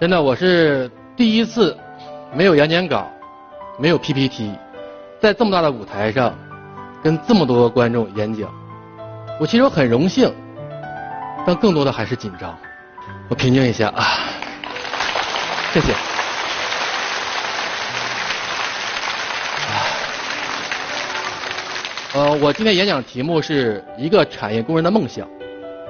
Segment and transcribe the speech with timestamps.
[0.00, 1.76] 真的，我是第一次
[2.34, 3.10] 没有演讲稿，
[3.78, 4.52] 没有 PPT，
[5.20, 6.34] 在这么大的舞台上
[7.02, 8.50] 跟这么多观众演讲，
[9.38, 10.32] 我其实我很荣幸，
[11.46, 12.56] 但更多的还是紧张。
[13.28, 14.04] 我平静一下啊，
[15.72, 15.94] 谢谢。
[22.14, 25.26] 呃，我今天演讲题目是一个产业工人的梦想。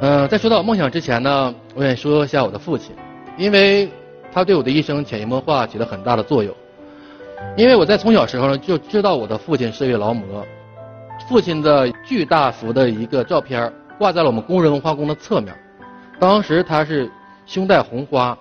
[0.00, 2.94] 呃，在说到梦想之前呢，我想说一下我的父亲，
[3.36, 3.88] 因为
[4.32, 6.54] 他对我的一生潜移默化起了很大的作用。
[7.56, 10.46] 因为我在从小时候呢就知道我的父亲是一位劳模，
[11.28, 15.54] 父亲的巨大幅的一个照片挂在了我们工人文化宫的侧面。
[16.20, 17.10] 当时他是
[17.46, 18.38] 胸带红花，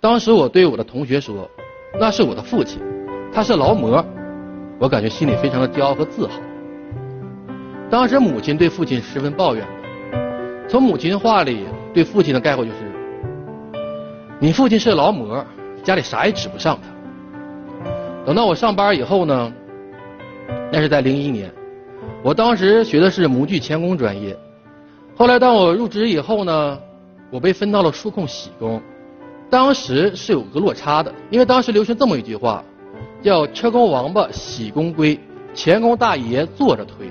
[0.00, 1.50] 当时我对我的同学说，
[1.98, 2.80] 那是我的父亲，
[3.32, 4.04] 他是劳模，
[4.78, 6.34] 我感觉心里非常的骄傲和自豪。
[7.90, 9.66] 当时母亲对父亲十分抱怨，
[10.68, 12.78] 从母亲话里对父亲的概括就是：
[14.42, 15.44] 你父亲是劳模，
[15.84, 16.88] 家里啥也指不上他。
[18.24, 19.52] 等到我上班以后呢，
[20.72, 21.52] 那是在零一年，
[22.22, 24.34] 我当时学的是模具钳工专业，
[25.14, 26.78] 后来当我入职以后呢，
[27.30, 28.80] 我被分到了数控铣工，
[29.50, 32.64] 当时是有个落差的，因为当时流行这么一句话，
[33.20, 35.20] 叫车工王八铣工龟，
[35.52, 37.06] 钳工大爷坐着推。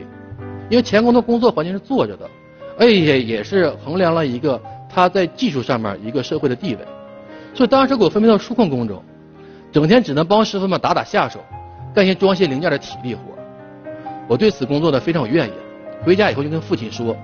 [0.67, 2.27] 因为钳工的工作环境是坐着的，
[2.79, 4.59] 而且也是衡量了一个
[4.89, 6.79] 他在技术上面一个社会的地位，
[7.53, 9.03] 所以当时给我分配到数控工种，
[9.71, 11.39] 整天只能帮师傅们打打下手，
[11.93, 13.21] 干些装卸零件的体力活。
[14.27, 15.55] 我对此工作呢非常有怨言，
[16.03, 17.15] 回家以后就跟父亲说，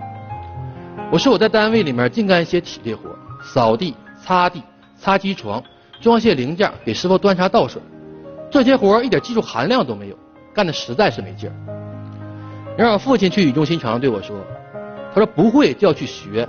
[1.11, 3.01] 我说我在单位里面净干一些体力活，
[3.43, 4.61] 扫地、擦地、
[4.99, 5.63] 擦机床、
[6.01, 7.81] 装卸零件、给师傅端茶倒水，
[8.49, 10.17] 这些活一点技术含量都没有，
[10.53, 11.53] 干的实在是没劲儿。
[12.75, 14.35] 然后父亲却语重心长地对我说
[15.13, 16.45] ：“他说不会就要去学。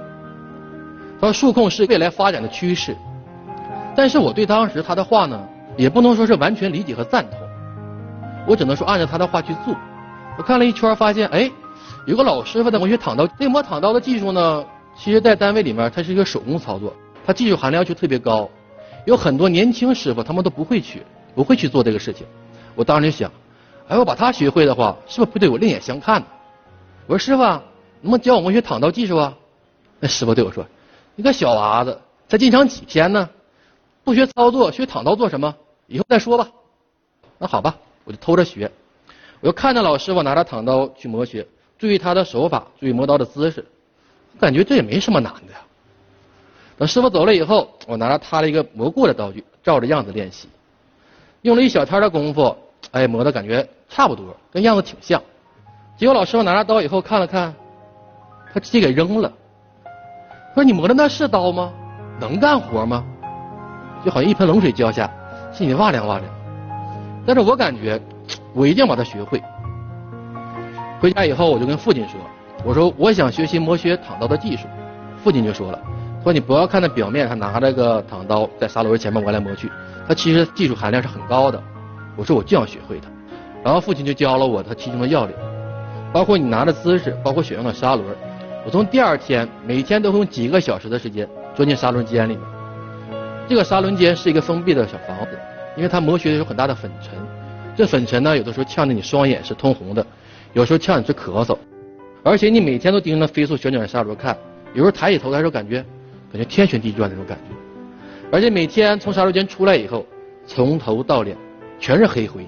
[1.21, 2.97] 他说数控是未来发展的趋势。
[3.97, 5.41] 但是我对当时他的话呢，
[5.77, 7.39] 也不能说是完全理解和赞同。
[8.47, 9.75] 我只能说按照他的话去做。
[10.37, 11.51] 我看了一圈，发现哎，
[12.05, 13.27] 有个老师傅在磨学躺刀。
[13.27, 14.65] 这磨躺刀的技术呢，
[14.97, 16.95] 其实在单位里面它是一个手工操作，
[17.27, 18.49] 它技术含量要求特别高。
[19.07, 21.03] 有很多年轻师傅他们都不会去，
[21.35, 22.27] 不会去做这个事情。
[22.75, 23.31] 我当时就想。”
[23.89, 26.27] 哎，我把他学会的话，是不是不对我另眼相看呢？
[27.07, 29.33] 我说师傅，能不能教我们学躺刀技术啊？
[30.01, 30.67] 那师傅对我说
[31.15, 31.97] ：“你个小娃子，
[32.27, 33.31] 才进厂几天呢？
[34.07, 35.53] 不学操作，学躺刀做什么？
[35.89, 36.49] 以后再说吧。”
[37.39, 37.75] 那好吧，
[38.05, 38.71] 我就偷着学。
[39.41, 41.45] 我又看着老师傅拿着躺刀去磨削，
[41.77, 43.67] 注意他的手法，注意磨刀的姿势，
[44.39, 45.59] 感觉这也没什么难的呀。
[46.79, 50.49] 等师傅走了以后，我拿着他的一个磨过的刀具，照着样子练习，
[51.43, 52.57] 用了一小天的功夫。
[52.93, 55.21] 哎，磨的感觉差不多，跟样子挺像。
[55.99, 57.53] 结果老师傅拿着刀以后看了看，
[58.55, 59.33] 他直接给扔了。
[60.55, 61.73] 说你磨的那是刀吗？
[62.21, 63.05] 能干活吗？
[64.07, 65.11] 就好像一盆冷水浇下，
[65.53, 66.31] 心里哇凉哇凉。
[67.27, 68.01] 但是我感觉，
[68.55, 69.43] 我一定要把它学会。
[71.01, 72.21] 回家以后我就跟父亲说，
[72.65, 74.69] 我说我想学习磨削躺刀的技术。
[75.25, 75.81] 父亲就说了，
[76.23, 79.69] 说你不要看那表面，他拿着个躺刀在砂轮前面磨来磨去，
[80.07, 81.61] 他其实技术含量是很高的。
[82.15, 83.09] 我说我就要学会它，
[83.65, 85.35] 然后父亲就教了我他其中的要领，
[86.13, 88.07] 包括你拿的姿势，包括选用的砂轮。
[88.65, 92.56] 我从第二天每天都会用几个小时的时间钻进砂轮间里面。
[93.49, 95.39] 这个砂轮间是一个封闭的小房子，
[95.77, 97.15] 因为它磨削的有很大的粉尘，
[97.77, 100.05] 这粉尘呢有的时候呛得你双眼是通红的，
[100.53, 101.57] 有时候呛你直咳嗽，
[102.23, 104.37] 而且你每天都盯着飞速旋转的砂轮看，
[104.73, 105.85] 有时候抬起头来时候感觉
[106.33, 107.55] 感觉天旋地转那种感觉，
[108.33, 110.05] 而且每天从砂轮间出来以后，
[110.47, 111.37] 从头到脸。
[111.79, 112.47] 全是黑灰，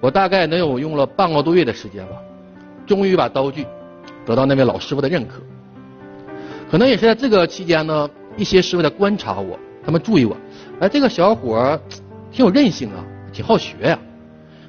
[0.00, 2.16] 我大概能有用了半个多月的时间吧，
[2.84, 3.64] 终于把刀具
[4.26, 5.40] 得到那位老师傅的认可。
[6.68, 9.56] 可能也是在这个期间呢，一些师傅在观察我，
[9.88, 10.36] 他们注意我，
[10.80, 11.80] 哎，这个小伙儿
[12.30, 13.98] 挺有韧性啊，挺好学呀。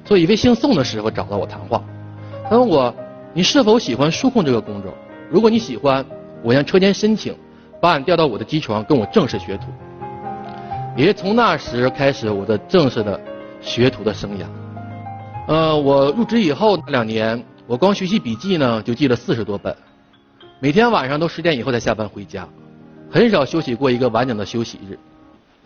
[0.02, 1.84] 所以一位姓宋的师傅找到我谈话，
[2.48, 2.94] 他问我
[3.34, 4.90] 你是否喜欢数控这个工种？
[5.28, 6.02] 如果你喜欢，
[6.42, 7.36] 我向车间申请，
[7.82, 9.64] 把你调到我的机床跟我正式学徒。
[10.96, 13.20] 也从那时开始，我的正式的。
[13.60, 14.46] 学徒的生涯，
[15.46, 19.76] 呃，我入职以后那两年，我光学习笔记呢就记了四十多本，
[20.60, 22.48] 每天晚上都十点以后才下班回家，
[23.10, 24.98] 很少休息过一个完整的休息日。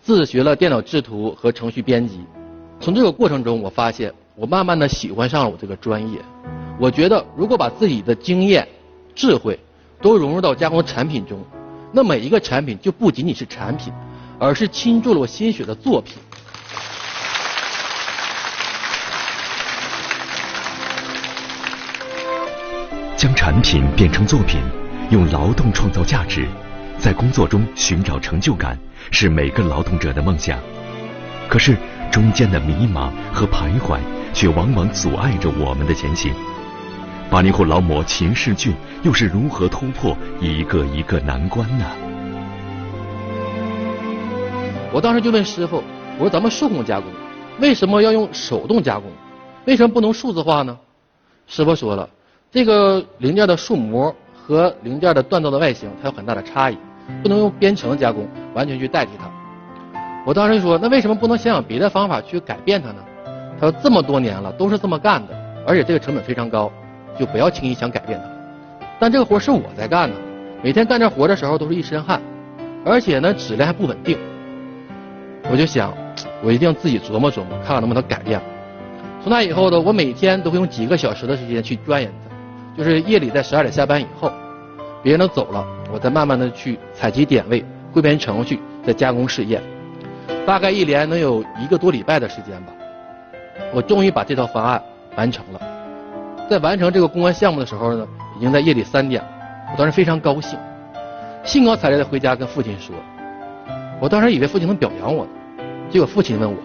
[0.05, 2.23] 自学了电脑制图和程序编辑，
[2.79, 6.19] 从这个过程中，我发现我慢慢的喜欢上了我这个专业。
[6.79, 8.67] 我觉得如果把自己的经验、
[9.15, 9.59] 智慧
[9.99, 11.43] 都融入到加工产品中，
[11.91, 13.91] 那每一个产品就不仅仅是产品，
[14.37, 16.17] 而是倾注了我心血的作品。
[23.17, 24.61] 将产品变成作品，
[25.09, 26.47] 用劳动创造价值，
[27.05, 28.75] 在工作中寻找成就感
[29.11, 30.57] 是每个劳动者的梦想，
[31.47, 31.77] 可是
[32.11, 33.99] 中间的迷茫和徘徊
[34.33, 36.33] 却往往阻碍着我们的前行。
[37.29, 38.73] 八零后劳模秦世俊
[39.03, 41.85] 又是如何突破一个一个难关呢？
[44.91, 45.83] 我当时就问师傅
[46.17, 47.07] ：“我说咱们数控加工，
[47.59, 49.11] 为什么要用手动加工？
[49.65, 50.75] 为什么不能数字化呢？”
[51.45, 52.09] 师傅说了，
[52.49, 56.77] 这个零件的数模和零件的锻造的外形，它有很大的差异，
[57.21, 59.29] 不能用编程加工完全去代替它。
[60.25, 62.97] 我当时就说：“那为什么不能想想别的方法去改变它呢？”
[63.59, 65.33] 他说：“这么多年了都是这么干的，
[65.67, 66.71] 而且这个成本非常高。”
[67.17, 68.25] 就不要轻易想改变它，
[68.99, 70.15] 但这个活是我在干呢，
[70.61, 72.21] 每天干这活的时候都是一身汗，
[72.83, 74.17] 而且呢质量还不稳定。
[75.49, 75.93] 我就想，
[76.43, 78.41] 我一定自己琢磨琢磨，看看能不能改变。
[79.23, 84.29] 从那以后呢，我每天都会用几个小时的时间去钻研它，就是夜里在十二点下班以后，
[85.01, 87.63] 别人都走了，我再慢慢的去采集点位，
[87.93, 89.63] 汇编程序，再加工试验。
[90.45, 92.73] 大概一连能有一个多礼拜的时间吧，
[93.73, 94.83] 我终于把这套方案
[95.15, 95.61] 完成了。
[96.49, 98.05] 在完成这个公关项目的时候呢，
[98.35, 99.29] 已经在夜里三点了，
[99.71, 100.59] 我当时非常高兴，
[101.45, 102.93] 兴高采烈的回家跟父亲说，
[104.01, 105.31] 我当时以为父亲能表扬我呢，
[105.89, 106.57] 结果父亲问我，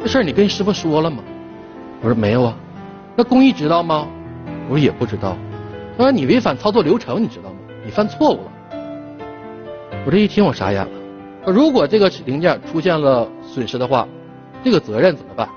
[0.00, 1.20] 这事儿你跟师傅说了吗？
[2.00, 2.54] 我说没有啊，
[3.16, 4.06] 那工艺知道吗？
[4.68, 5.36] 我说也不知道，
[5.98, 7.56] 他说你违反操作流程你知道吗？
[7.86, 8.52] 你犯错误了。
[10.04, 10.90] 我这一听我傻眼了，
[11.46, 14.06] 如果这个零件出现了损失的话，
[14.64, 15.48] 这个责任怎么办？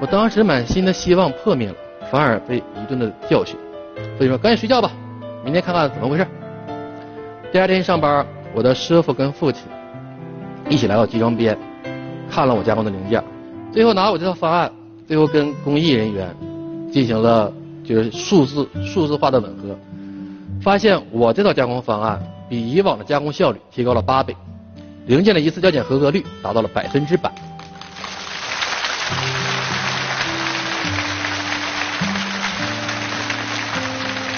[0.00, 1.74] 我当时满心的希望破灭了，
[2.12, 3.56] 反而被一顿的教训。
[4.16, 4.92] 所以说，赶紧睡觉吧，
[5.44, 6.24] 明天看看怎么回事。
[7.52, 8.24] 第二天上班，
[8.54, 9.64] 我的师傅跟父亲
[10.68, 11.58] 一起来到集装边，
[12.30, 13.20] 看了我加工的零件，
[13.72, 14.70] 最后拿我这套方案，
[15.08, 16.32] 最后跟工艺人员
[16.92, 17.52] 进行了
[17.84, 19.76] 就是数字数字化的吻合，
[20.62, 24.36] 发现我这套加工方案比以往的加工效率提高了八倍，
[25.06, 27.32] 零件的一次交检合格率达到了百分之百。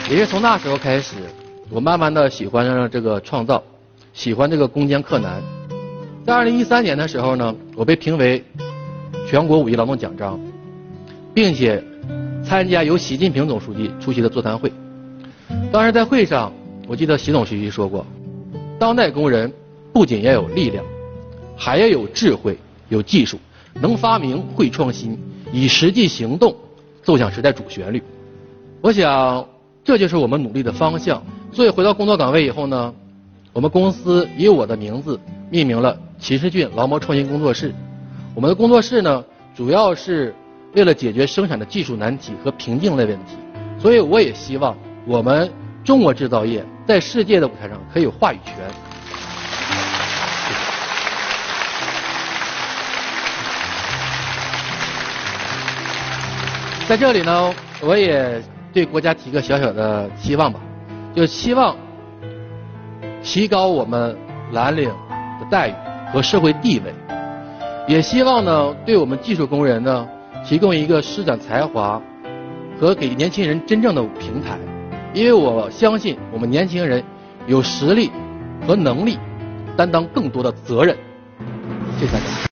[0.08, 1.16] 也是从那时候开始，
[1.70, 3.62] 我慢慢的喜欢上了这个创造，
[4.12, 5.42] 喜欢这个攻坚克难。
[6.24, 8.44] 在二零一三年的时候呢，我被评为
[9.26, 10.38] 全国五一劳动奖章，
[11.34, 11.82] 并且
[12.44, 14.72] 参加由习近平总书记出席的座谈会。
[15.72, 16.52] 当时在会上，
[16.86, 18.04] 我记得习总书记说过，
[18.78, 19.50] 当代工人
[19.90, 20.84] 不仅要有力量，
[21.56, 22.58] 还要有智慧、
[22.90, 23.38] 有技术，
[23.80, 25.18] 能发明、会创新，
[25.50, 26.54] 以实际行动
[27.02, 28.02] 奏响时代主旋律。
[28.80, 29.44] 我想。
[29.84, 31.20] 这就是我们努力的方向。
[31.50, 32.94] 所以回到工作岗位以后呢，
[33.52, 35.18] 我们公司以我的名字
[35.50, 37.74] 命名了秦世俊劳模创新工作室。
[38.32, 39.24] 我们的工作室呢，
[39.56, 40.32] 主要是
[40.74, 43.34] 为了解决生产的技术难题和瓶颈类问题。
[43.76, 44.76] 所以我也希望
[45.06, 45.50] 我们
[45.84, 48.54] 中国制造业在世界的舞台上可以有话语权。
[56.88, 58.42] 在这里呢，我也。
[58.74, 60.58] 对国家提个小小的期望吧，
[61.14, 61.76] 就希望
[63.22, 64.16] 提高我们
[64.52, 65.74] 蓝领的待遇
[66.10, 66.90] 和社会地位，
[67.86, 70.08] 也希望呢，对我们技术工人呢，
[70.42, 72.00] 提供一个施展才华
[72.80, 74.56] 和给年轻人真正的平台，
[75.14, 77.02] 因为我相信我们年轻人
[77.46, 78.10] 有实力
[78.66, 79.18] 和能力
[79.76, 80.96] 担当更多的责任。
[81.98, 82.51] 谢谢大家。